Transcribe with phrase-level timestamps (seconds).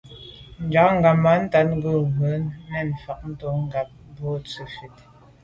[0.65, 2.31] Njag ghammatat kà nkum ndùs’a
[2.71, 5.07] nèn mfan bon ngab bo tswe fite là.